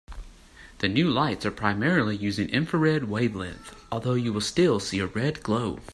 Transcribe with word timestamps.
The 0.79 0.87
new 0.87 1.07
lights 1.07 1.45
are 1.45 1.51
primarily 1.51 2.15
using 2.15 2.49
infrared 2.49 3.03
wavelength, 3.07 3.75
although 3.91 4.15
you 4.15 4.33
will 4.33 4.41
still 4.41 4.79
see 4.79 4.97
a 4.97 5.05
red 5.05 5.43
glow. 5.43 5.77